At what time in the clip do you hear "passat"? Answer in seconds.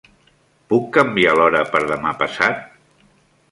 2.25-2.67